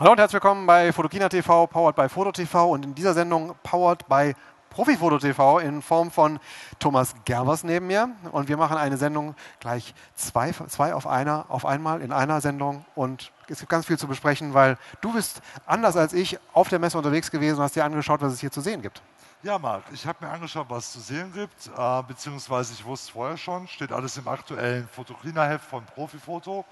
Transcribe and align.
Hallo 0.00 0.12
und 0.12 0.18
herzlich 0.18 0.34
willkommen 0.34 0.64
bei 0.64 0.92
Fotokina 0.92 1.28
TV, 1.28 1.66
powered 1.66 1.96
by 1.96 2.08
Foto 2.08 2.30
TV 2.30 2.70
und 2.70 2.84
in 2.84 2.94
dieser 2.94 3.14
Sendung 3.14 3.56
powered 3.64 4.06
by 4.06 4.32
Profifoto 4.70 5.18
TV 5.18 5.58
in 5.58 5.82
Form 5.82 6.12
von 6.12 6.38
Thomas 6.78 7.16
Gerbers 7.24 7.64
neben 7.64 7.88
mir. 7.88 8.08
Und 8.30 8.46
wir 8.46 8.56
machen 8.56 8.76
eine 8.76 8.96
Sendung 8.96 9.34
gleich 9.58 9.92
zwei, 10.14 10.52
zwei 10.52 10.94
auf 10.94 11.08
einer, 11.08 11.46
auf 11.48 11.66
einmal 11.66 12.00
in 12.00 12.12
einer 12.12 12.40
Sendung. 12.40 12.84
Und 12.94 13.32
es 13.48 13.58
gibt 13.58 13.70
ganz 13.70 13.86
viel 13.86 13.98
zu 13.98 14.06
besprechen, 14.06 14.54
weil 14.54 14.78
du 15.00 15.12
bist 15.14 15.42
anders 15.66 15.96
als 15.96 16.12
ich 16.12 16.38
auf 16.52 16.68
der 16.68 16.78
Messe 16.78 16.96
unterwegs 16.96 17.32
gewesen 17.32 17.56
und 17.56 17.64
hast 17.64 17.74
dir 17.74 17.84
angeschaut, 17.84 18.20
was 18.20 18.34
es 18.34 18.38
hier 18.38 18.52
zu 18.52 18.60
sehen 18.60 18.80
gibt. 18.80 19.02
Ja, 19.42 19.58
Marc, 19.58 19.82
ich 19.92 20.06
habe 20.06 20.24
mir 20.24 20.30
angeschaut, 20.30 20.66
was 20.68 20.84
es 20.84 20.92
zu 20.92 21.00
sehen 21.00 21.32
gibt, 21.32 21.70
äh, 21.76 22.02
beziehungsweise 22.04 22.72
ich 22.72 22.84
wusste 22.84 23.10
vorher 23.10 23.36
schon, 23.36 23.66
steht 23.66 23.90
alles 23.90 24.16
im 24.16 24.28
aktuellen 24.28 24.86
Fotokina-Heft 24.86 25.64
von 25.64 25.84
Profifoto. 25.84 26.64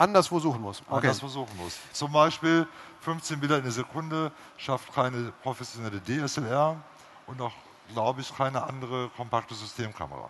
anderswo 0.00 0.40
suchen 0.40 0.62
muss. 0.62 0.80
Okay. 0.86 0.96
Anderswo 0.96 1.28
suchen 1.28 1.56
muss. 1.56 1.78
Zum 1.92 2.10
Beispiel 2.12 2.66
15 3.00 3.38
Bilder 3.38 3.58
in 3.58 3.64
der 3.64 3.72
Sekunde 3.72 4.32
schafft 4.56 4.92
keine 4.94 5.32
professionelle 5.42 6.00
DSLR 6.00 6.76
und 7.26 7.40
auch, 7.40 7.52
glaube 7.92 8.20
ich, 8.20 8.34
keine 8.34 8.62
andere 8.62 9.10
kompakte 9.16 9.54
Systemkamera. 9.54 10.28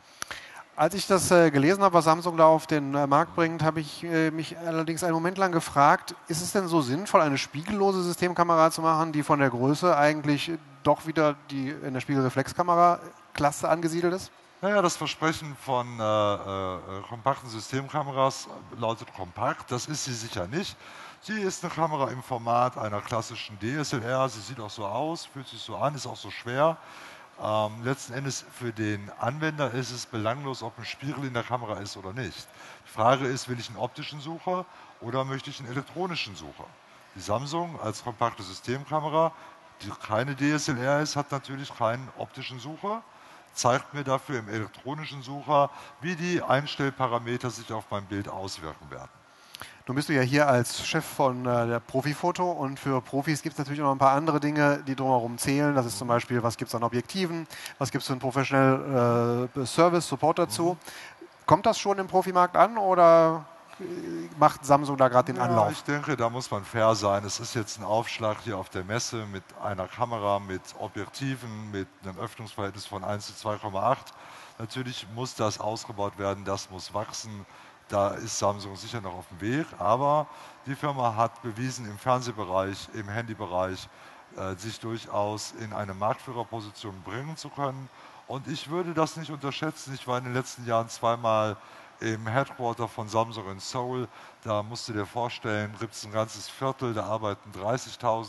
Als 0.77 0.95
ich 0.95 1.06
das 1.06 1.31
äh, 1.31 1.50
gelesen 1.50 1.83
habe, 1.83 1.95
was 1.95 2.05
Samsung 2.05 2.37
da 2.37 2.47
auf 2.47 2.67
den 2.67 2.95
äh, 2.95 3.06
Markt 3.06 3.34
bringt, 3.37 3.62
habe 3.62 3.81
ich 3.81 4.03
äh, 4.03 4.31
mich 4.31 4.56
allerdings 4.59 5.05
einen 5.05 5.12
Moment 5.12 5.37
lang 5.37 5.53
gefragt, 5.53 6.15
ist 6.27 6.41
es 6.41 6.53
denn 6.53 6.69
so 6.69 6.81
sinnvoll, 6.81 7.21
eine 7.21 7.39
spiegellose 7.39 8.03
Systemkamera 8.03 8.71
zu 8.71 8.81
machen, 8.81 9.12
die 9.12 9.22
von 9.22 9.41
der 9.41 9.50
Größe 9.50 9.97
eigentlich 9.97 10.53
doch 10.83 11.06
wieder 11.06 11.37
die 11.50 11.69
in 11.69 11.93
der 11.93 12.00
Spiegelreflexkamera-Klasse 12.00 13.69
angesiedelt 13.69 14.15
ist? 14.15 14.31
Naja, 14.62 14.82
das 14.82 14.94
Versprechen 14.94 15.56
von 15.56 15.98
äh, 15.98 16.03
äh, 16.03 17.00
kompakten 17.09 17.48
Systemkameras 17.48 18.47
lautet 18.78 19.10
kompakt. 19.15 19.72
Das 19.72 19.87
ist 19.87 20.04
sie 20.04 20.12
sicher 20.12 20.47
nicht. 20.48 20.76
Sie 21.22 21.41
ist 21.41 21.65
eine 21.65 21.72
Kamera 21.72 22.10
im 22.10 22.22
Format 22.22 22.76
einer 22.76 23.00
klassischen 23.00 23.59
DSLR. 23.59 24.28
Sie 24.28 24.41
sieht 24.41 24.60
auch 24.60 24.69
so 24.69 24.84
aus, 24.84 25.25
fühlt 25.25 25.48
sich 25.48 25.62
so 25.62 25.76
an, 25.76 25.94
ist 25.94 26.06
auch 26.06 26.16
so 26.16 26.31
schwer. 26.31 26.76
Ähm, 27.43 27.82
letzten 27.84 28.12
Endes 28.12 28.44
für 28.53 28.71
den 28.71 29.10
Anwender 29.19 29.72
ist 29.72 29.93
es 29.93 30.04
belanglos, 30.04 30.62
ob 30.62 30.78
ein 30.78 30.84
Spiegel 30.84 31.25
in 31.25 31.32
der 31.32 31.42
Kamera 31.42 31.78
ist 31.78 31.97
oder 31.97 32.12
nicht. 32.12 32.47
Die 32.87 32.92
Frage 32.92 33.27
ist, 33.27 33.48
will 33.48 33.59
ich 33.59 33.69
einen 33.71 33.78
optischen 33.78 34.21
Sucher 34.21 34.66
oder 35.00 35.25
möchte 35.25 35.48
ich 35.48 35.59
einen 35.60 35.71
elektronischen 35.71 36.37
Sucher? 36.37 36.66
Die 37.15 37.21
Samsung 37.21 37.81
als 37.81 38.04
kompakte 38.04 38.42
Systemkamera, 38.42 39.32
die 39.81 39.91
keine 40.06 40.37
DSLR 40.37 41.00
ist, 41.00 41.16
hat 41.16 41.32
natürlich 41.32 41.75
keinen 41.75 42.06
optischen 42.19 42.60
Sucher 42.60 43.03
zeigt 43.53 43.94
mir 43.94 44.05
dafür 44.05 44.38
im 44.38 44.49
elektronischen 44.49 45.22
Sucher, 45.22 45.71
wie 46.00 46.16
die 46.16 46.43
Einstellparameter 46.43 47.50
sich 47.50 47.72
auf 47.72 47.84
mein 47.91 48.05
Bild 48.06 48.28
auswirken 48.28 48.91
werden. 48.91 49.11
Nun 49.87 49.97
bist 49.97 50.09
du 50.09 50.12
ja 50.12 50.22
hier 50.22 50.47
als 50.47 50.87
Chef 50.87 51.05
von 51.05 51.44
äh, 51.44 51.66
der 51.66 51.81
Profifoto 51.81 52.49
und 52.49 52.78
für 52.78 53.00
Profis 53.00 53.43
gibt 53.43 53.55
es 53.55 53.59
natürlich 53.59 53.81
noch 53.81 53.91
ein 53.91 53.99
paar 53.99 54.12
andere 54.12 54.39
Dinge, 54.39 54.84
die 54.87 54.94
drumherum 54.94 55.37
zählen. 55.37 55.75
Das 55.75 55.84
ist 55.84 55.99
zum 55.99 56.06
Beispiel, 56.06 56.43
was 56.43 56.56
gibt 56.56 56.69
es 56.69 56.75
an 56.75 56.84
Objektiven, 56.84 57.47
was 57.78 57.91
gibt 57.91 58.03
es 58.03 58.06
für 58.06 58.12
einen 58.12 58.21
Professional 58.21 59.49
äh, 59.56 59.66
Service, 59.66 60.06
Support 60.06 60.39
dazu. 60.39 60.78
Mhm. 60.78 61.27
Kommt 61.47 61.66
das 61.66 61.78
schon 61.78 61.99
im 61.99 62.06
Profimarkt 62.06 62.56
an 62.56 62.78
oder 62.78 63.47
macht 64.39 64.65
Samsung 64.65 64.97
da 64.97 65.09
gerade 65.09 65.33
den 65.33 65.37
ja, 65.37 65.45
Anlauf? 65.45 65.73
Ich 65.73 65.83
denke, 65.83 66.17
da 66.17 66.31
muss 66.31 66.51
man 66.51 66.65
fair 66.65 66.95
sein. 66.95 67.25
Es 67.25 67.41
ist 67.41 67.55
jetzt 67.55 67.79
ein 67.79 67.85
Aufschlag 67.85 68.39
hier 68.43 68.59
auf 68.59 68.69
der 68.69 68.85
Messe 68.85 69.27
mit 69.27 69.45
einer 69.63 69.89
Kamera, 69.89 70.39
mit 70.39 70.63
Objektiven, 70.79 71.71
mit 71.71 71.89
einem 72.03 72.19
Öffnungsverhältnis 72.19 72.87
von 72.87 73.05
1 73.05 73.39
zu 73.39 73.49
2,8. 73.49 73.97
Natürlich 74.59 75.07
muss 75.15 75.35
das 75.35 75.59
ausgebaut 75.61 76.19
werden, 76.19 76.45
das 76.45 76.71
muss 76.71 76.93
wachsen. 76.93 77.47
Da 77.89 78.11
ist 78.11 78.39
Samsung 78.39 78.77
sicher 78.77 79.01
noch 79.01 79.15
auf 79.15 79.27
dem 79.29 79.41
Weg, 79.41 79.67
aber 79.79 80.27
die 80.67 80.77
Firma 80.77 81.17
hat 81.17 81.43
bewiesen 81.43 81.91
im 81.91 81.99
Fernsehbereich, 81.99 82.89
im 82.95 83.09
Handybereich, 83.09 83.89
äh, 84.37 84.55
sich 84.55 84.79
durchaus 84.79 85.53
in 85.59 85.73
eine 85.73 85.93
Marktführerposition 85.95 87.03
bringen 87.03 87.37
zu 87.37 87.49
können. 87.49 87.89
Und 88.29 88.47
ich 88.47 88.71
würde 88.71 88.95
das 88.95 89.17
nicht 89.17 89.31
unterschätzen. 89.31 89.93
Ich 89.93 90.07
war 90.07 90.19
in 90.19 90.25
den 90.25 90.35
letzten 90.35 90.65
Jahren 90.65 90.89
zweimal 90.89 91.57
im 92.00 92.27
Headquarter 92.27 92.88
von 92.88 93.09
Samsung 93.09 93.50
in 93.50 93.61
Seoul. 93.61 94.09
Da 94.43 94.62
musst 94.62 94.88
du 94.88 94.93
dir 94.93 95.06
vorstellen, 95.06 95.75
gibt 95.78 95.94
es 95.94 96.05
ein 96.05 96.12
ganzes 96.12 96.49
Viertel, 96.49 96.94
da 96.94 97.05
arbeiten 97.05 97.50
30.000 97.53 98.27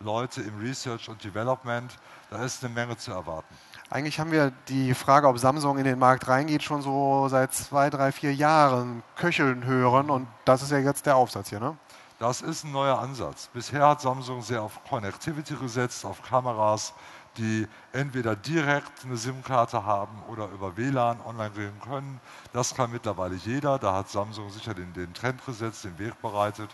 Leute 0.00 0.42
im 0.42 0.58
Research 0.58 1.08
und 1.08 1.22
Development. 1.22 1.92
Da 2.30 2.44
ist 2.44 2.64
eine 2.64 2.72
Menge 2.72 2.96
zu 2.96 3.10
erwarten. 3.10 3.54
Eigentlich 3.90 4.20
haben 4.20 4.30
wir 4.30 4.52
die 4.68 4.94
Frage, 4.94 5.26
ob 5.26 5.38
Samsung 5.38 5.78
in 5.78 5.84
den 5.84 5.98
Markt 5.98 6.28
reingeht, 6.28 6.62
schon 6.62 6.80
so 6.80 7.26
seit 7.28 7.52
zwei, 7.52 7.90
drei, 7.90 8.12
vier 8.12 8.32
Jahren 8.32 9.02
köcheln 9.16 9.64
hören. 9.64 10.10
Und 10.10 10.28
das 10.44 10.62
ist 10.62 10.70
ja 10.70 10.78
jetzt 10.78 11.06
der 11.06 11.16
Aufsatz 11.16 11.48
hier, 11.48 11.60
ne? 11.60 11.76
Das 12.20 12.42
ist 12.42 12.64
ein 12.64 12.72
neuer 12.72 12.98
Ansatz. 12.98 13.48
Bisher 13.52 13.88
hat 13.88 14.02
Samsung 14.02 14.42
sehr 14.42 14.62
auf 14.62 14.84
Connectivity 14.84 15.54
gesetzt, 15.54 16.04
auf 16.04 16.22
Kameras, 16.22 16.92
die 17.36 17.66
entweder 17.92 18.36
direkt 18.36 19.04
eine 19.04 19.16
SIM-Karte 19.16 19.84
haben 19.84 20.22
oder 20.28 20.48
über 20.48 20.76
WLAN 20.76 21.20
online 21.20 21.56
reden 21.56 21.80
können. 21.80 22.20
Das 22.52 22.74
kann 22.74 22.90
mittlerweile 22.90 23.36
jeder. 23.36 23.78
Da 23.78 23.94
hat 23.94 24.08
Samsung 24.08 24.50
sicher 24.50 24.74
den, 24.74 24.92
den 24.92 25.14
Trend 25.14 25.44
gesetzt, 25.44 25.84
den 25.84 25.98
Weg 25.98 26.20
bereitet 26.20 26.70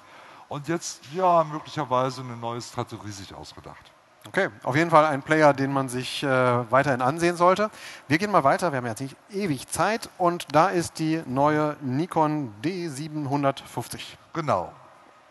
und 0.49 0.69
jetzt 0.69 1.01
ja 1.13 1.45
möglicherweise 1.45 2.23
eine 2.23 2.37
neue 2.37 2.61
Strategie 2.61 3.11
sich 3.11 3.35
ausgedacht. 3.35 3.93
Okay, 4.29 4.49
auf 4.65 4.75
jeden 4.75 4.91
Fall 4.91 5.07
ein 5.07 5.23
Player, 5.23 5.53
den 5.53 5.73
man 5.73 5.89
sich 5.89 6.25
äh, 6.25 6.29
weiterhin 6.71 7.01
ansehen 7.01 7.37
sollte. 7.37 7.71
Wir 8.09 8.19
gehen 8.19 8.33
mal 8.33 8.43
weiter, 8.43 8.73
wir 8.73 8.79
haben 8.79 8.87
jetzt 8.87 9.01
nicht 9.01 9.17
ewig 9.31 9.69
Zeit 9.69 10.11
und 10.19 10.47
da 10.53 10.69
ist 10.69 10.99
die 10.99 11.23
neue 11.27 11.77
Nikon 11.81 12.53
D750. 12.65 14.01
Genau, 14.33 14.73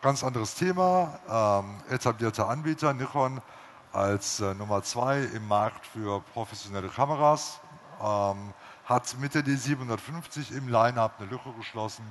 ganz 0.02 0.24
anderes 0.24 0.56
Thema, 0.56 1.20
ähm, 1.30 1.82
etablierter 1.94 2.48
Anbieter, 2.48 2.94
Nikon 2.94 3.42
als 3.96 4.42
äh, 4.42 4.54
Nummer 4.54 4.84
zwei 4.84 5.22
im 5.22 5.48
Markt 5.48 5.86
für 5.86 6.22
professionelle 6.34 6.90
Kameras. 6.90 7.60
Ähm, 8.02 8.54
hat 8.84 9.18
mit 9.20 9.34
der 9.34 9.44
D750 9.44 10.56
im 10.56 10.68
Line-Up 10.68 11.14
eine 11.18 11.30
Lücke 11.30 11.52
geschlossen. 11.54 12.04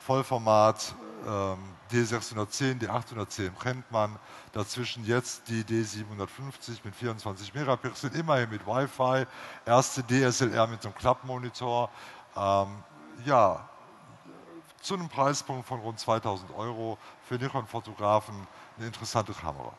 Vollformat 0.00 0.94
ähm, 1.26 1.58
D610, 1.92 2.80
D810 2.80 3.50
kennt 3.62 3.90
man. 3.92 4.18
Dazwischen 4.52 5.06
jetzt 5.06 5.48
die 5.48 5.62
D750 5.62 6.80
mit 6.84 6.94
24 6.96 7.54
Megapixel, 7.54 8.14
immerhin 8.16 8.50
mit 8.50 8.66
Wi-Fi. 8.66 9.26
Erste 9.64 10.02
DSLR 10.02 10.66
mit 10.66 10.84
einem 10.84 10.94
Klappmonitor. 10.94 11.88
Ähm, 12.36 12.82
ja, 13.24 13.68
zu 14.80 14.94
einem 14.94 15.08
Preispunkt 15.08 15.66
von 15.68 15.78
rund 15.80 16.00
2000 16.00 16.52
Euro 16.56 16.98
für 17.22 17.36
Nikon-Fotografen 17.36 18.34
eine 18.76 18.86
interessante 18.88 19.32
Kamera. 19.32 19.72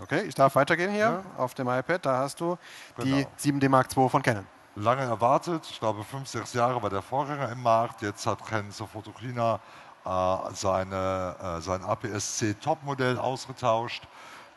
Okay, 0.00 0.22
ich 0.22 0.34
darf 0.34 0.54
weitergehen 0.54 0.90
hier 0.90 1.00
ja. 1.00 1.22
auf 1.36 1.54
dem 1.54 1.68
iPad. 1.68 2.06
Da 2.06 2.18
hast 2.18 2.40
du 2.40 2.56
genau. 2.96 3.16
die 3.38 3.50
7D 3.50 3.68
Mark 3.68 3.96
II 3.96 4.08
von 4.08 4.22
Canon. 4.22 4.46
Lange 4.74 5.02
erwartet, 5.02 5.66
ich 5.70 5.78
glaube 5.78 6.02
fünf, 6.02 6.28
sechs 6.28 6.54
Jahre 6.54 6.82
war 6.82 6.88
der 6.88 7.02
Vorgänger 7.02 7.50
im 7.52 7.62
Markt. 7.62 8.00
Jetzt 8.00 8.26
hat 8.26 8.44
Canon 8.46 8.70
zur 8.70 8.88
Fotokina 8.88 9.60
äh, 10.04 10.54
seine, 10.54 11.36
äh, 11.40 11.60
sein 11.60 11.84
APS-C 11.84 12.54
Topmodell 12.54 13.18
ausgetauscht. 13.18 14.02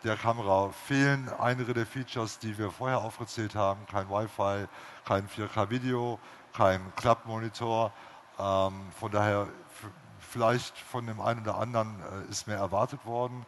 Der 0.06 0.16
Kamera 0.16 0.70
fehlen 0.70 1.30
einige 1.40 1.74
der 1.74 1.86
Features, 1.86 2.40
die 2.40 2.58
wir 2.58 2.72
vorher 2.72 3.00
aufgezählt 3.00 3.56
haben. 3.56 3.86
Kein 3.88 4.10
Wi-Fi, 4.10 4.68
kein 5.04 5.28
4K-Video, 5.28 6.20
kein 6.56 6.80
Klappmonitor. 6.96 7.92
Ähm, 8.40 8.74
von 9.00 9.12
daher 9.12 9.48
vielleicht 10.20 10.78
von 10.78 11.08
dem 11.08 11.20
einen 11.20 11.42
oder 11.42 11.58
anderen 11.58 12.00
äh, 12.00 12.32
ist 12.32 12.48
mehr 12.48 12.58
erwartet 12.58 13.06
worden. 13.06 13.46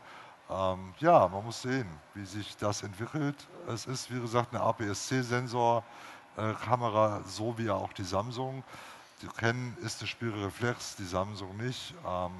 Ähm, 0.49 0.93
ja, 0.99 1.27
man 1.27 1.43
muss 1.43 1.61
sehen, 1.61 1.89
wie 2.13 2.23
sich 2.25 2.55
das 2.57 2.83
entwickelt. 2.83 3.35
Es 3.67 3.85
ist, 3.85 4.09
wie 4.13 4.21
gesagt, 4.21 4.55
eine 4.55 4.63
APS-C-Sensor-Kamera, 4.63 7.21
so 7.27 7.57
wie 7.57 7.69
auch 7.69 7.91
die 7.93 8.05
Samsung. 8.05 8.63
Die 9.21 9.27
kennen 9.27 9.77
ist 9.81 9.99
eine 9.99 10.07
Spiegelreflex, 10.07 10.95
die 10.95 11.05
Samsung 11.05 11.57
nicht. 11.57 11.93
Ähm, 12.07 12.31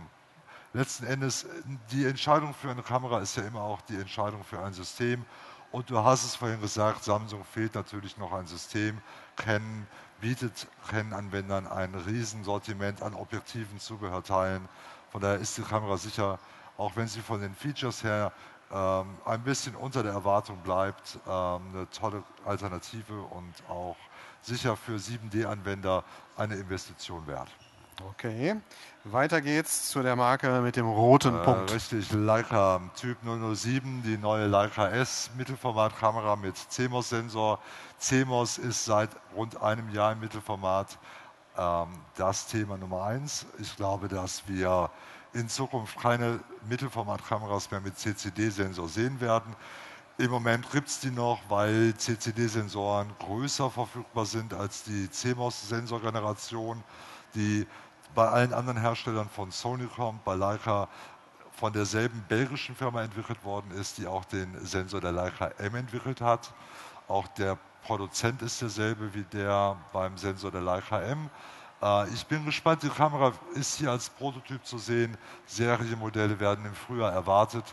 letzten 0.73 1.05
Endes, 1.05 1.45
die 1.91 2.05
Entscheidung 2.05 2.53
für 2.53 2.69
eine 2.69 2.83
Kamera 2.83 3.19
ist 3.19 3.35
ja 3.35 3.43
immer 3.43 3.61
auch 3.61 3.81
die 3.81 3.97
Entscheidung 3.97 4.43
für 4.43 4.63
ein 4.63 4.73
System. 4.73 5.25
Und 5.71 5.89
du 5.89 6.01
hast 6.01 6.23
es 6.23 6.35
vorhin 6.35 6.61
gesagt, 6.61 7.03
Samsung 7.03 7.43
fehlt 7.43 7.75
natürlich 7.75 8.17
noch 8.17 8.31
ein 8.31 8.47
System. 8.47 9.01
Canon 9.35 9.85
bietet 10.21 10.67
Canon-Anwendern 10.89 11.67
ein 11.67 11.93
Riesensortiment 11.93 13.01
an 13.01 13.13
Objektiven, 13.13 13.77
Zubehörteilen. 13.79 14.69
Von 15.11 15.21
daher 15.21 15.39
ist 15.39 15.57
die 15.57 15.63
Kamera 15.63 15.97
sicher 15.97 16.39
auch 16.77 16.95
wenn 16.95 17.07
sie 17.07 17.21
von 17.21 17.41
den 17.41 17.53
Features 17.53 18.03
her 18.03 18.31
ähm, 18.71 19.17
ein 19.25 19.41
bisschen 19.43 19.75
unter 19.75 20.03
der 20.03 20.11
Erwartung 20.13 20.57
bleibt, 20.57 21.17
ähm, 21.27 21.61
eine 21.73 21.89
tolle 21.89 22.23
Alternative 22.45 23.21
und 23.21 23.53
auch 23.69 23.95
sicher 24.41 24.75
für 24.75 24.97
7D-Anwender 24.97 26.03
eine 26.35 26.55
Investition 26.55 27.25
wert. 27.27 27.49
Okay, 28.11 28.55
weiter 29.05 29.41
geht's 29.41 29.89
zu 29.89 30.03
der 30.03 30.15
Marke 30.15 30.61
mit 30.61 30.75
dem 30.75 30.87
roten 30.87 31.35
äh, 31.35 31.43
Punkt. 31.43 31.73
Richtig, 31.73 32.11
Leica 32.11 32.79
Typ 32.95 33.17
007, 33.23 34.03
die 34.03 34.17
neue 34.17 34.45
Leica 34.45 34.89
S 34.89 35.31
Mittelformatkamera 35.35 36.35
mit 36.35 36.55
CMOS-Sensor. 36.55 37.59
CMOS 37.97 38.59
ist 38.59 38.85
seit 38.85 39.09
rund 39.35 39.59
einem 39.63 39.89
Jahr 39.89 40.11
im 40.11 40.19
Mittelformat 40.19 40.99
ähm, 41.57 41.87
das 42.15 42.45
Thema 42.45 42.77
Nummer 42.77 43.03
eins. 43.05 43.47
Ich 43.59 43.75
glaube, 43.75 44.07
dass 44.07 44.47
wir 44.47 44.91
in 45.37 45.47
Zukunft 45.49 45.99
keine 45.99 46.39
Mittelformatkameras 46.67 47.69
mehr 47.69 47.79
mit 47.79 47.97
CCD-Sensor 47.97 48.89
sehen 48.89 49.21
werden. 49.21 49.55
Im 50.17 50.31
Moment 50.31 50.69
gibt 50.71 50.87
es 50.87 50.99
die 50.99 51.11
noch, 51.11 51.39
weil 51.47 51.93
CCD-Sensoren 51.95 53.07
größer 53.19 53.69
verfügbar 53.69 54.25
sind 54.25 54.55
als 54.55 54.83
die 54.83 55.07
CMOS-Sensorgeneration, 55.11 56.83
die 57.35 57.67
bei 58.15 58.27
allen 58.27 58.51
anderen 58.51 58.81
Herstellern 58.81 59.29
von 59.29 59.51
Sony 59.51 59.85
kommt, 59.85 60.23
bei 60.23 60.33
Leica 60.33 60.89
von 61.51 61.71
derselben 61.71 62.23
belgischen 62.27 62.75
Firma 62.75 63.03
entwickelt 63.03 63.43
worden 63.43 63.69
ist, 63.71 63.99
die 63.99 64.07
auch 64.07 64.25
den 64.25 64.65
Sensor 64.65 65.01
der 65.01 65.11
Leica 65.11 65.49
M 65.59 65.75
entwickelt 65.75 66.19
hat. 66.19 66.51
Auch 67.07 67.27
der 67.27 67.59
Produzent 67.83 68.41
ist 68.41 68.59
derselbe 68.61 69.13
wie 69.13 69.23
der 69.23 69.77
beim 69.93 70.17
Sensor 70.17 70.49
der 70.49 70.61
Leica 70.61 70.99
M. 70.99 71.29
Äh, 71.81 72.09
ich 72.09 72.25
bin 72.25 72.45
gespannt, 72.45 72.83
die 72.83 72.89
Kamera 72.89 73.33
ist 73.53 73.77
hier 73.77 73.91
als 73.91 74.09
Prototyp 74.09 74.65
zu 74.65 74.77
sehen. 74.77 75.17
Serienmodelle 75.45 76.39
werden 76.39 76.65
im 76.65 76.73
Frühjahr 76.73 77.11
erwartet. 77.13 77.63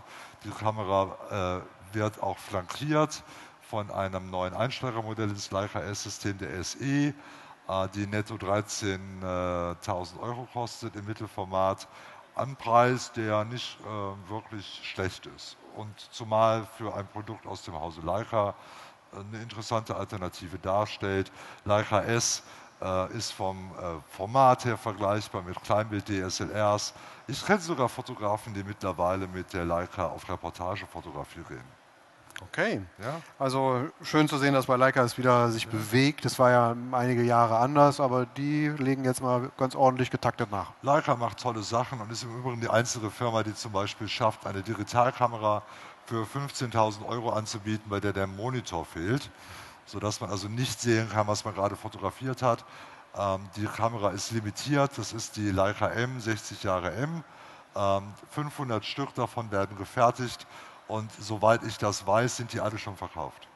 Die 0.45 0.51
Kamera 0.51 1.63
äh, 1.93 1.95
wird 1.95 2.23
auch 2.23 2.39
flankiert 2.39 3.23
von 3.63 3.91
einem 3.91 4.31
neuen 4.31 4.55
Einsteigermodell 4.55 5.31
ins 5.31 5.51
Leica 5.51 5.81
S-System 5.81 6.37
der 6.39 6.63
SE, 6.63 6.85
äh, 6.85 7.15
die 7.95 8.07
netto 8.07 8.35
13.000 8.35 10.21
Euro 10.21 10.47
kostet 10.53 10.97
im 10.97 11.07
Mittelformat. 11.07 11.89
Ein 12.37 12.57
Preis, 12.57 13.13
der 13.13 13.45
nicht 13.45 13.79
wirklich 14.29 14.81
schlecht 14.83 15.27
ist. 15.37 15.57
Und 15.77 15.97
zumal 16.11 16.67
für 16.77 16.93
ein 16.93 17.07
Produkt 17.07 17.47
aus 17.47 17.63
dem 17.63 17.75
Hause 17.75 18.01
Leica 18.01 18.57
eine 19.13 19.41
interessante 19.41 19.95
Alternative 19.95 20.59
darstellt. 20.59 21.31
Leica 21.65 22.03
S 22.03 22.43
äh, 22.85 23.17
ist 23.17 23.33
vom 23.33 23.57
äh, 23.73 24.17
Format 24.17 24.65
her 24.65 24.77
vergleichbar 24.77 25.43
mit 25.43 25.61
Kleinbild-DSLRs. 25.63 26.93
Ich 27.27 27.45
kenne 27.45 27.61
sogar 27.61 27.89
Fotografen, 27.89 28.53
die 28.53 28.63
mittlerweile 28.63 29.27
mit 29.27 29.53
der 29.53 29.65
Leica 29.65 30.07
auf 30.07 30.29
Reportagefotografie 30.29 31.41
reden. 31.41 31.85
Okay. 32.43 32.83
Ja? 32.99 33.21
Also 33.39 33.89
schön 34.03 34.29
zu 34.29 34.39
sehen, 34.39 34.55
dass 34.55 34.67
bei 34.67 34.77
Leica 34.77 35.03
es 35.03 35.17
wieder 35.17 35.51
sich 35.51 35.65
ja. 35.65 35.71
bewegt. 35.71 36.25
Das 36.25 36.39
war 36.39 36.51
ja 36.51 36.77
einige 36.93 37.23
Jahre 37.23 37.59
anders, 37.59 38.01
aber 38.01 38.27
die 38.27 38.69
legen 38.69 39.05
jetzt 39.05 39.23
mal 39.23 39.51
ganz 39.57 39.75
ordentlich 39.75 40.11
getaktet 40.11 40.51
nach. 40.51 40.73
Leica 40.83 41.17
macht 41.17 41.41
tolle 41.41 41.63
Sachen 41.63 42.01
und 42.01 42.11
ist 42.11 42.25
im 42.25 42.37
Übrigen 42.37 42.61
die 42.61 42.69
einzige 42.69 43.11
Firma, 43.11 43.43
die 43.43 43.55
zum 43.55 43.73
Beispiel 43.73 44.09
schafft, 44.09 44.47
eine 44.47 44.63
Digitalkamera 44.63 45.63
für 46.07 46.25
15.000 46.25 47.07
Euro 47.07 47.31
anzubieten, 47.31 47.89
bei 47.89 48.01
der 48.01 48.13
der 48.13 48.27
Monitor 48.27 48.85
fehlt 48.85 49.31
sodass 49.87 50.21
man 50.21 50.31
also 50.31 50.49
nicht 50.49 50.81
sehen 50.81 51.09
kann, 51.11 51.27
was 51.27 51.45
man 51.45 51.55
gerade 51.55 51.77
fotografiert 51.77 52.43
hat. 52.43 52.65
Ähm, 53.17 53.49
die 53.57 53.67
Kamera 53.67 54.11
ist 54.11 54.31
limitiert, 54.33 54.93
das 54.97 55.13
ist 55.13 55.37
die 55.37 55.51
Leica 55.51 55.89
M, 55.89 56.21
60 56.21 56.63
Jahre 56.63 56.93
M. 56.93 57.23
Ähm, 57.77 58.15
500 58.31 58.85
Stück 58.85 59.15
davon 59.15 59.51
werden 59.51 59.77
gefertigt 59.77 60.47
und 60.89 61.11
soweit 61.19 61.63
ich 61.65 61.79
das 61.79 62.07
weiß, 62.07 62.37
sind 62.37 62.53
die 62.53 62.61
alle 62.61 62.79
schon 62.79 62.97
verkauft. 62.97 63.49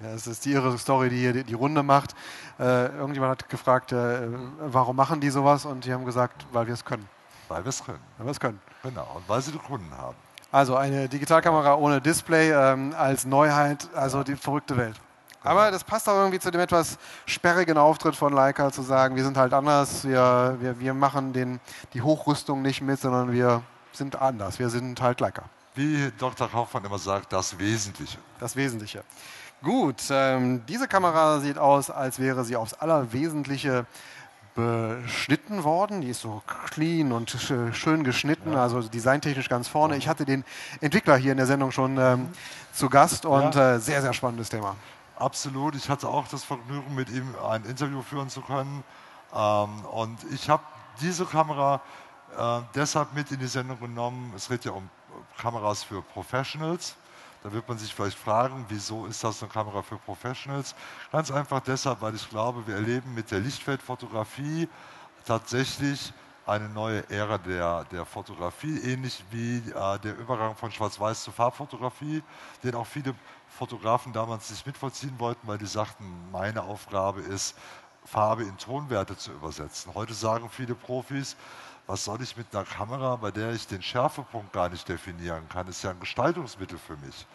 Ja, 0.00 0.08
es 0.08 0.26
ist 0.26 0.44
die 0.44 0.52
ihre 0.52 0.76
Story, 0.76 1.08
die 1.08 1.16
hier 1.16 1.44
die, 1.44 1.54
Runde 1.54 1.82
macht. 1.82 2.14
Äh, 2.58 2.86
irgendjemand 2.96 3.30
hat 3.42 3.48
gefragt, 3.48 3.92
äh, 3.92 4.28
warum 4.58 4.94
machen 4.94 5.20
die 5.20 5.30
sowas? 5.30 5.64
Und 5.64 5.86
die 5.86 5.92
haben 5.92 6.04
gesagt, 6.04 6.46
weil 6.52 6.66
wir 6.66 6.74
es 6.74 6.84
können. 6.84 7.08
Weil 7.48 7.64
wir 7.64 7.70
es 7.70 7.82
können. 7.82 8.00
Weil 8.18 8.26
wir 8.26 8.30
es 8.32 8.40
können. 8.40 8.60
Genau, 8.82 9.10
und 9.14 9.26
weil 9.26 9.40
sie 9.40 9.52
die 9.52 9.58
Kunden 9.58 9.90
haben. 9.96 10.16
Also 10.52 10.76
eine 10.76 11.08
Digitalkamera 11.08 11.76
ohne 11.76 12.00
Display 12.00 12.52
ähm, 12.52 12.94
als 12.96 13.24
Neuheit, 13.24 13.88
also 13.94 14.22
die 14.22 14.36
verrückte 14.36 14.76
Welt. 14.76 15.00
Aber 15.46 15.70
das 15.70 15.84
passt 15.84 16.08
auch 16.08 16.16
irgendwie 16.16 16.38
zu 16.38 16.50
dem 16.50 16.60
etwas 16.60 16.98
sperrigen 17.24 17.78
Auftritt 17.78 18.16
von 18.16 18.32
Leica, 18.32 18.72
zu 18.72 18.82
sagen, 18.82 19.16
wir 19.16 19.24
sind 19.24 19.36
halt 19.36 19.52
anders, 19.52 20.04
wir, 20.04 20.56
wir, 20.60 20.80
wir 20.80 20.94
machen 20.94 21.32
den, 21.32 21.60
die 21.94 22.02
Hochrüstung 22.02 22.62
nicht 22.62 22.82
mit, 22.82 23.00
sondern 23.00 23.32
wir 23.32 23.62
sind 23.92 24.20
anders, 24.20 24.58
wir 24.58 24.70
sind 24.70 25.00
halt 25.00 25.20
Leica. 25.20 25.44
Wie 25.74 26.10
Dr. 26.18 26.48
Kaufmann 26.48 26.84
immer 26.84 26.98
sagt, 26.98 27.32
das 27.32 27.58
Wesentliche. 27.58 28.18
Das 28.40 28.56
Wesentliche. 28.56 29.04
Gut, 29.62 30.02
ähm, 30.10 30.64
diese 30.66 30.88
Kamera 30.88 31.40
sieht 31.40 31.58
aus, 31.58 31.90
als 31.90 32.18
wäre 32.18 32.44
sie 32.44 32.56
aufs 32.56 32.74
Allerwesentliche 32.74 33.86
beschnitten 34.56 35.62
worden. 35.64 36.00
Die 36.00 36.08
ist 36.08 36.22
so 36.22 36.42
clean 36.70 37.12
und 37.12 37.30
schön 37.30 38.02
geschnitten, 38.04 38.52
ja. 38.52 38.62
also 38.62 38.80
designtechnisch 38.82 39.48
ganz 39.48 39.68
vorne. 39.68 39.96
Ich 39.96 40.08
hatte 40.08 40.24
den 40.24 40.44
Entwickler 40.80 41.16
hier 41.16 41.32
in 41.32 41.38
der 41.38 41.46
Sendung 41.46 41.70
schon 41.70 41.98
ähm, 41.98 42.28
zu 42.72 42.88
Gast 42.88 43.26
und 43.26 43.54
ja. 43.54 43.74
äh, 43.74 43.78
sehr, 43.78 44.02
sehr 44.02 44.12
spannendes 44.12 44.48
Thema. 44.48 44.74
Absolut. 45.16 45.74
Ich 45.74 45.88
hatte 45.88 46.08
auch 46.08 46.28
das 46.28 46.44
Vergnügen, 46.44 46.94
mit 46.94 47.08
ihm 47.08 47.34
ein 47.48 47.64
Interview 47.64 48.02
führen 48.02 48.28
zu 48.28 48.42
können. 48.42 48.84
Ähm, 49.34 49.84
und 49.86 50.18
ich 50.30 50.50
habe 50.50 50.62
diese 51.00 51.24
Kamera 51.24 51.80
äh, 52.36 52.60
deshalb 52.74 53.14
mit 53.14 53.30
in 53.30 53.38
die 53.38 53.46
Sendung 53.46 53.80
genommen. 53.80 54.32
Es 54.36 54.48
geht 54.48 54.66
ja 54.66 54.72
um 54.72 54.90
Kameras 55.38 55.82
für 55.82 56.02
Professionals. 56.02 56.96
Da 57.42 57.50
wird 57.50 57.66
man 57.66 57.78
sich 57.78 57.94
vielleicht 57.94 58.18
fragen, 58.18 58.66
wieso 58.68 59.06
ist 59.06 59.24
das 59.24 59.42
eine 59.42 59.50
Kamera 59.50 59.80
für 59.80 59.96
Professionals? 59.96 60.74
Ganz 61.12 61.30
einfach 61.30 61.60
deshalb, 61.60 62.02
weil 62.02 62.14
ich 62.14 62.28
glaube, 62.28 62.66
wir 62.66 62.74
erleben 62.74 63.14
mit 63.14 63.30
der 63.30 63.40
Lichtfeldfotografie 63.40 64.68
tatsächlich 65.24 66.12
eine 66.46 66.68
neue 66.68 67.08
Ära 67.10 67.38
der, 67.38 67.84
der 67.84 68.04
Fotografie, 68.04 68.78
ähnlich 68.78 69.24
wie 69.30 69.58
äh, 69.58 69.98
der 69.98 70.16
Übergang 70.16 70.54
von 70.54 70.70
Schwarz-Weiß 70.70 71.24
zu 71.24 71.32
Farbfotografie, 71.32 72.22
den 72.62 72.74
auch 72.74 72.86
viele 72.86 73.14
Fotografen 73.48 74.12
damals 74.12 74.50
nicht 74.50 74.66
mitvollziehen 74.66 75.18
wollten, 75.18 75.46
weil 75.46 75.58
die 75.58 75.66
sagten, 75.66 76.04
meine 76.30 76.62
Aufgabe 76.62 77.20
ist, 77.20 77.56
Farbe 78.04 78.44
in 78.44 78.56
Tonwerte 78.56 79.16
zu 79.16 79.32
übersetzen. 79.32 79.94
Heute 79.94 80.14
sagen 80.14 80.48
viele 80.48 80.74
Profis, 80.74 81.36
was 81.86 82.04
soll 82.04 82.20
ich 82.22 82.36
mit 82.36 82.54
einer 82.54 82.64
Kamera, 82.64 83.16
bei 83.16 83.30
der 83.30 83.52
ich 83.52 83.66
den 83.66 83.82
Schärfepunkt 83.82 84.52
gar 84.52 84.68
nicht 84.68 84.88
definieren 84.88 85.48
kann, 85.48 85.68
ist 85.68 85.82
ja 85.82 85.90
ein 85.90 86.00
Gestaltungsmittel 86.00 86.78
für 86.78 86.96
mich. 86.96 87.26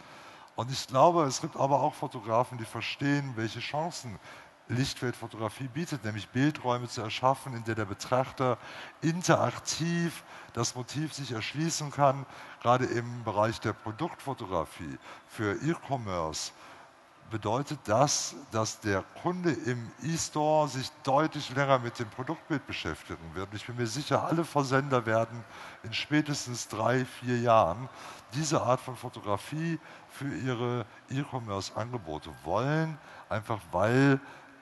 Und 0.56 0.70
ich 0.72 0.88
glaube, 0.88 1.24
es 1.24 1.42
gibt 1.42 1.56
aber 1.56 1.82
auch 1.82 1.94
Fotografen, 1.94 2.58
die 2.58 2.66
verstehen, 2.66 3.34
welche 3.36 3.60
Chancen 3.60 4.20
Lichtfeldfotografie 4.72 5.68
bietet, 5.68 6.04
nämlich 6.04 6.30
Bildräume 6.30 6.88
zu 6.88 7.02
erschaffen, 7.02 7.56
in 7.56 7.64
der 7.64 7.76
der 7.76 7.86
Betrachter 7.86 8.58
interaktiv 9.02 10.24
das 10.54 10.76
Motiv 10.76 11.14
sich 11.14 11.32
erschließen 11.32 11.92
kann, 11.92 12.26
gerade 12.62 12.86
im 12.86 13.24
Bereich 13.24 13.60
der 13.60 13.74
Produktfotografie 13.74 14.98
für 15.28 15.56
E-Commerce 15.64 16.52
bedeutet 17.32 17.80
das, 17.86 18.36
dass 18.52 18.80
der 18.82 19.04
Kunde 19.24 19.52
im 19.52 19.90
E-Store 20.04 20.68
sich 20.68 20.92
deutlich 21.04 21.50
länger 21.56 21.80
mit 21.80 21.98
dem 21.98 22.10
Produktbild 22.10 22.68
beschäftigen 22.68 23.24
wird. 23.34 23.48
Ich 23.54 23.66
bin 23.66 23.78
mir 23.78 23.88
sicher, 23.88 24.24
alle 24.26 24.44
Versender 24.44 25.06
werden 25.06 25.44
in 25.84 25.94
spätestens 25.94 26.68
drei, 26.68 27.06
vier 27.06 27.40
Jahren 27.40 27.90
diese 28.34 28.62
Art 28.62 28.82
von 28.82 28.96
Fotografie 28.96 29.80
für 30.10 30.36
ihre 30.36 30.86
E-Commerce-Angebote 31.10 32.30
wollen, 32.44 32.98
einfach 33.30 33.60
weil 33.72 34.20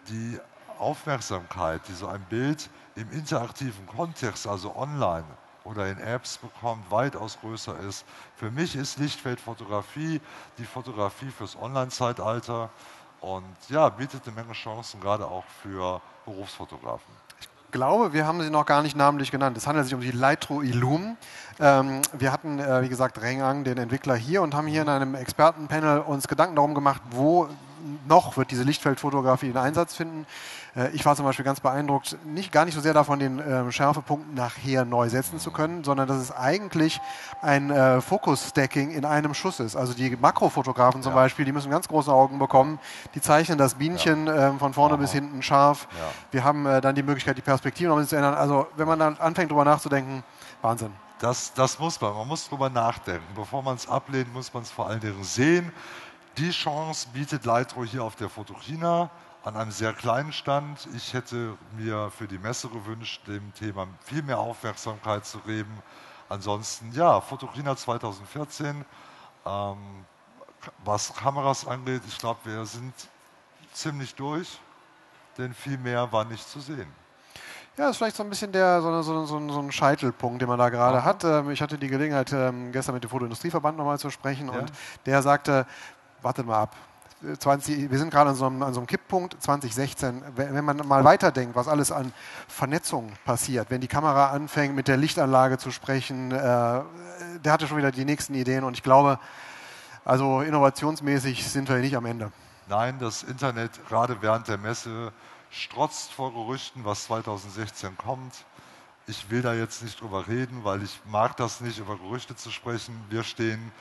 die 0.10 0.40
Aufmerksamkeit, 0.78 1.82
die 1.88 1.94
so 1.94 2.08
ein 2.08 2.22
Bild 2.30 2.70
im 2.96 3.12
interaktiven 3.12 3.86
Kontext, 3.88 4.48
also 4.48 4.76
online 4.76 5.26
oder 5.64 5.88
in 5.88 6.00
Apps 6.00 6.38
bekommt, 6.38 6.90
weitaus 6.90 7.38
größer 7.42 7.78
ist. 7.80 8.06
Für 8.36 8.50
mich 8.50 8.76
ist 8.76 8.98
Lichtfeldfotografie 8.98 10.22
die 10.58 10.66
Fotografie 10.66 11.30
fürs 11.30 11.56
Online-Zeitalter 11.56 12.70
und 13.22 13.56
ja, 13.68 13.90
bietet 13.90 14.26
eine 14.26 14.36
Menge 14.36 14.54
Chancen, 14.54 15.02
gerade 15.02 15.26
auch 15.26 15.46
für 15.62 16.02
Berufsfotografen 16.26 17.14
glaube, 17.72 18.14
wir 18.14 18.26
haben 18.26 18.42
sie 18.42 18.50
noch 18.50 18.66
gar 18.66 18.82
nicht 18.82 18.96
namentlich 18.96 19.32
genannt. 19.32 19.58
Es 19.58 19.68
handelt 19.68 19.86
sich 19.86 19.94
um 19.94 20.02
die 20.02 20.12
Lightro 20.12 20.62
Illum. 20.62 21.18
Ähm, 21.60 22.02
wir 22.18 22.32
hatten, 22.32 22.60
äh, 22.60 22.82
wie 22.82 22.90
gesagt, 22.90 23.22
Rengang, 23.22 23.64
den 23.64 23.78
Entwickler 23.78 24.16
hier 24.16 24.42
und 24.42 24.56
haben 24.56 24.68
hier 24.68 24.82
in 24.82 24.90
einem 24.90 25.16
Expertenpanel 25.16 26.00
uns 26.00 26.28
Gedanken 26.28 26.56
darum 26.56 26.74
gemacht, 26.74 27.02
wo 27.12 27.48
noch 28.08 28.38
wird 28.38 28.52
diese 28.52 28.64
Lichtfeldfotografie 28.64 29.48
den 29.48 29.58
Einsatz 29.58 29.96
finden. 29.96 30.26
Äh, 30.76 30.90
ich 30.92 31.06
war 31.06 31.16
zum 31.16 31.26
Beispiel 31.26 31.46
ganz 31.46 31.60
beeindruckt, 31.60 32.18
nicht, 32.26 32.52
gar 32.52 32.66
nicht 32.66 32.76
so 32.76 32.82
sehr 32.82 32.94
davon, 32.94 33.20
den 33.20 33.40
äh, 33.40 33.72
Schärfepunkt 33.72 34.34
nachher 34.36 34.86
neu 34.86 35.10
setzen 35.10 35.40
zu 35.40 35.52
können, 35.52 35.84
sondern 35.84 36.08
dass 36.08 36.18
es 36.18 36.32
eigentlich 36.32 37.00
ein 37.42 37.70
äh, 37.70 38.02
Fokus-Stacking 38.02 38.92
in 38.92 39.06
einem 39.06 39.34
Schuss 39.34 39.60
ist. 39.60 39.76
Also 39.76 39.94
die 39.94 40.16
Makrofotografen 40.16 41.02
zum 41.02 41.12
ja. 41.12 41.16
Beispiel, 41.16 41.46
die 41.46 41.52
müssen 41.52 41.72
ganz 41.72 41.88
große 41.88 42.12
Augen 42.12 42.40
bekommen. 42.40 42.80
Die 43.16 43.22
zeichnen 43.22 43.58
das 43.58 43.76
Bienchen 43.76 44.28
ja. 44.28 44.50
äh, 44.50 44.58
von 44.58 44.74
vorne 44.74 44.96
Aha. 44.96 45.02
bis 45.02 45.12
hinten 45.12 45.42
scharf. 45.42 45.88
Ja. 45.92 46.06
Wir 46.32 46.44
haben 46.44 46.66
äh, 46.66 46.82
dann 46.82 46.96
die 46.96 47.04
Möglichkeit, 47.04 47.38
die 47.38 47.42
Perspektive 47.42 47.90
noch 47.90 47.96
ein 47.96 48.02
bisschen 48.02 48.10
zu 48.10 48.16
ändern. 48.18 48.36
Also 48.36 48.68
wenn 48.76 48.88
man 48.88 49.00
dann 49.00 49.18
anfängt, 49.18 49.52
darüber 49.52 49.66
nachzudenken, 49.66 50.24
Wahnsinn. 50.62 50.92
Das, 51.20 51.54
das 51.54 51.78
muss 51.80 52.00
man. 52.00 52.14
Man 52.14 52.28
muss 52.28 52.46
darüber 52.46 52.70
nachdenken. 52.70 53.26
Bevor 53.36 53.62
man 53.62 53.76
es 53.76 53.88
ablehnt, 53.90 54.34
muss 54.34 54.54
man 54.54 54.64
es 54.64 54.72
vor 54.72 54.88
allen 54.88 55.02
Dingen 55.02 55.24
sehen. 55.24 55.72
Die 56.38 56.52
Chance 56.52 57.08
bietet 57.14 57.46
Lightro 57.46 57.84
hier 57.84 58.04
auf 58.04 58.16
der 58.16 58.30
Fotokina 58.30 59.10
an 59.44 59.56
einem 59.56 59.72
sehr 59.72 59.94
kleinen 59.94 60.32
Stand. 60.32 60.88
Ich 60.96 61.14
hätte 61.14 61.58
mir 61.78 62.12
für 62.12 62.28
die 62.28 62.38
Messe 62.38 62.70
gewünscht, 62.70 63.22
dem 63.28 63.54
Thema 63.54 63.88
viel 64.04 64.22
mehr 64.22 64.40
Aufmerksamkeit 64.40 65.26
zu 65.26 65.40
geben. 65.40 65.82
Ansonsten, 66.30 66.92
ja, 66.94 67.20
Fotokina 67.22 67.76
2014. 67.76 68.86
Ähm, 69.46 69.78
was 70.84 71.14
Kameras 71.14 71.66
angeht, 71.66 72.02
ich 72.08 72.18
glaube, 72.18 72.40
wir 72.44 72.66
sind 72.66 72.94
ziemlich 73.74 74.14
durch, 74.16 74.60
denn 75.38 75.54
viel 75.54 75.78
mehr 75.78 76.12
war 76.12 76.26
nicht 76.26 76.48
zu 76.48 76.60
sehen. 76.60 76.88
Ja, 77.78 77.86
das 77.86 77.92
ist 77.92 77.98
vielleicht 77.98 78.18
so 78.18 78.24
ein 78.24 78.30
bisschen 78.30 78.52
der, 78.52 78.82
so, 78.82 79.02
so, 79.02 79.26
so, 79.26 79.50
so 79.50 79.60
ein 79.60 79.72
Scheitelpunkt, 79.72 80.42
den 80.42 80.50
man 80.50 80.60
da 80.60 80.68
gerade 80.68 80.98
ja. 80.98 81.04
hat. 81.06 81.24
Ähm, 81.24 81.50
ich 81.50 81.62
hatte 81.62 81.78
die 81.78 81.88
Gelegenheit, 81.88 82.34
ähm, 82.34 82.74
gestern 82.74 82.94
mit 82.94 83.04
dem 83.04 83.10
Fotoindustrieverband 83.10 83.78
nochmal 83.78 83.98
zu 83.98 84.10
sprechen 84.10 84.48
ja. 84.52 84.60
und 84.60 84.72
der 85.06 85.22
sagte, 85.22 85.66
wartet 86.22 86.46
mal 86.46 86.62
ab, 86.62 86.76
20, 87.38 87.92
wir 87.92 87.98
sind 87.98 88.12
gerade 88.12 88.30
an 88.30 88.36
so, 88.36 88.46
einem, 88.46 88.64
an 88.64 88.74
so 88.74 88.80
einem 88.80 88.88
Kipppunkt 88.88 89.42
2016. 89.42 90.24
Wenn 90.36 90.64
man 90.64 90.78
mal 90.88 91.04
weiterdenkt, 91.04 91.56
was 91.56 91.68
alles 91.68 91.92
an 91.92 92.14
Vernetzung 92.48 93.12
passiert, 93.26 93.70
wenn 93.70 93.82
die 93.82 93.88
Kamera 93.88 94.30
anfängt, 94.30 94.74
mit 94.74 94.88
der 94.88 94.96
Lichtanlage 94.96 95.58
zu 95.58 95.72
sprechen, 95.72 96.32
äh, 96.32 96.36
der 96.36 97.52
hatte 97.52 97.68
schon 97.68 97.78
wieder 97.78 97.92
die 97.92 98.06
nächsten 98.06 98.36
Ideen 98.36 98.64
und 98.64 98.74
ich 98.74 98.84
glaube, 98.84 99.20
also 100.06 100.42
innovationsmäßig 100.42 101.46
sind 101.46 101.68
wir 101.68 101.78
nicht 101.78 101.98
am 101.98 102.06
Ende. 102.06 102.32
Nein, 102.70 103.00
das 103.00 103.24
Internet 103.24 103.86
gerade 103.88 104.22
während 104.22 104.48
der 104.48 104.58
Messe 104.58 105.12
strotzt 105.50 106.14
vor 106.14 106.32
Gerüchten, 106.34 106.86
was 106.86 107.06
2016 107.06 107.98
kommt. 107.98 108.46
Ich 109.08 109.30
will 109.30 109.42
da 109.42 109.54
jetzt 109.54 109.84
nicht 109.84 110.00
drüber 110.00 110.28
reden, 110.28 110.64
weil 110.64 110.84
ich 110.84 111.02
mag 111.06 111.36
das 111.36 111.62
nicht, 111.62 111.80
über 111.80 111.98
Gerüchte 111.98 112.36
zu 112.36 112.52
sprechen. 112.52 112.96
Wir 113.10 113.24
stehen 113.24 113.72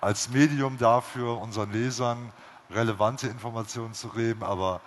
als 0.00 0.30
Medium 0.30 0.78
dafür, 0.78 1.40
unseren 1.40 1.72
Lesern 1.72 2.32
relevante 2.70 3.26
Informationen 3.26 3.94
zu 3.94 4.08
geben. 4.08 4.42
Aber 4.42 4.80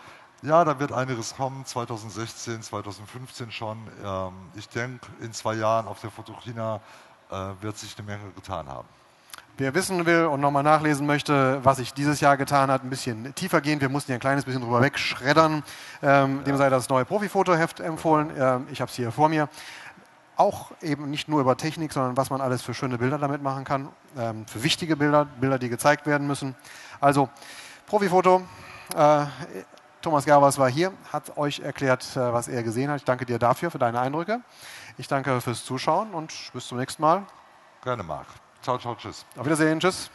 ja, 0.44 0.64
da 0.64 0.80
wird 0.80 0.92
einiges 0.92 1.36
kommen, 1.36 1.66
2016, 1.66 2.64
2015 2.64 3.52
schon. 3.52 3.78
Ähm, 4.04 4.34
ich 4.56 4.70
denke, 4.70 5.08
in 5.20 5.34
zwei 5.34 5.56
Jahren 5.56 5.88
auf 5.88 6.02
der 6.02 6.12
Fotokina 6.12 6.80
äh, 7.30 7.36
wird 7.62 7.78
sich 7.78 7.96
eine 7.98 8.08
Menge 8.08 8.32
getan 8.36 8.68
haben. 8.68 8.88
Wer 9.58 9.76
wissen 9.76 10.06
will 10.06 10.26
und 10.26 10.40
nochmal 10.40 10.64
nachlesen 10.64 11.06
möchte, 11.06 11.60
was 11.64 11.78
sich 11.78 11.94
dieses 11.94 12.20
Jahr 12.20 12.38
getan 12.38 12.72
hat, 12.72 12.84
ein 12.84 12.90
bisschen 12.90 13.36
tiefer 13.36 13.62
gehen. 13.62 13.80
Wir 13.80 13.90
mussten 13.90 14.08
hier 14.08 14.16
ein 14.16 14.22
kleines 14.22 14.46
bisschen 14.46 14.62
drüber 14.62 14.82
wegschreddern. 14.82 15.64
Ähm, 16.02 16.38
ja. 16.38 16.44
Dem 16.44 16.58
sei 16.58 16.70
das 16.70 16.90
neue 16.90 17.06
Profifotoheft 17.06 17.80
empfohlen. 17.80 18.32
Ähm, 18.36 18.68
ich 18.72 18.82
habe 18.82 18.90
es 18.90 18.96
hier 18.96 19.12
vor 19.12 19.30
mir. 19.30 19.50
Auch 20.38 20.72
eben 20.82 21.10
nicht 21.10 21.28
nur 21.28 21.42
über 21.42 21.58
Technik, 21.58 21.94
sondern 21.94 22.18
was 22.18 22.30
man 22.30 22.42
alles 22.42 22.62
für 22.62 22.74
schöne 22.74 22.98
Bilder 22.98 23.18
damit 23.18 23.44
machen 23.44 23.64
kann. 23.64 23.90
Ähm, 24.18 24.46
für 24.48 24.64
wichtige 24.64 24.96
Bilder, 24.96 25.26
Bilder, 25.26 25.60
die 25.60 25.70
gezeigt 25.70 26.06
werden 26.06 26.28
müssen. 26.28 26.56
Also 27.00 27.30
Profifoto. 27.86 28.42
Äh, 28.96 29.26
Thomas 30.02 30.26
Gerbers 30.26 30.58
war 30.58 30.70
hier, 30.70 30.94
hat 31.14 31.38
euch 31.38 31.60
erklärt, 31.60 32.04
äh, 32.16 32.34
was 32.34 32.48
er 32.48 32.64
gesehen 32.64 32.90
hat. 32.90 32.98
Ich 32.98 33.06
danke 33.06 33.26
dir 33.26 33.38
dafür, 33.38 33.70
für 33.70 33.78
deine 33.78 34.00
Eindrücke. 34.00 34.42
Ich 34.98 35.08
danke 35.08 35.40
fürs 35.42 35.64
Zuschauen 35.64 36.14
und 36.14 36.34
bis 36.54 36.68
zum 36.68 36.80
nächsten 36.80 37.02
Mal. 37.02 37.24
Gerne, 37.84 38.04
Marc. 38.04 38.28
Ciao, 38.62 38.78
ciao, 38.78 38.96
tschüss. 38.96 39.26
Auf 39.38 39.46
Wiedersehen, 39.46 39.80
tschüss. 39.80 40.10